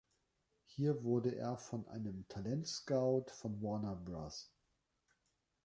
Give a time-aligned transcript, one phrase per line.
[0.65, 4.51] Hier wurde er von einem Talentscout von Warner Bros.